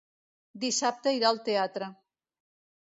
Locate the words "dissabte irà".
0.63-1.31